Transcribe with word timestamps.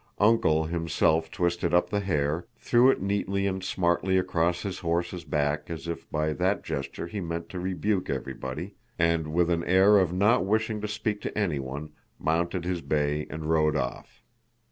"Uncle" 0.17 0.63
himself 0.63 1.29
twisted 1.29 1.75
up 1.75 1.91
the 1.91 1.99
hare, 1.99 2.47
threw 2.57 2.89
it 2.89 3.03
neatly 3.03 3.45
and 3.45 3.63
smartly 3.63 4.17
across 4.17 4.63
his 4.63 4.79
horse's 4.79 5.23
back 5.25 5.69
as 5.69 5.87
if 5.87 6.09
by 6.09 6.33
that 6.33 6.63
gesture 6.63 7.05
he 7.05 7.21
meant 7.21 7.49
to 7.49 7.59
rebuke 7.59 8.09
everybody, 8.09 8.73
and, 8.97 9.31
with 9.31 9.47
an 9.51 9.63
air 9.65 9.99
of 9.99 10.11
not 10.11 10.43
wishing 10.43 10.81
to 10.81 10.87
speak 10.87 11.21
to 11.21 11.37
anyone, 11.37 11.91
mounted 12.17 12.65
his 12.65 12.81
bay 12.81 13.27
and 13.29 13.45
rode 13.45 13.75
off. 13.75 14.23